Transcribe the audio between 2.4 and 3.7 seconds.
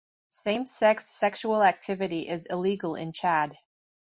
illegal in Chad.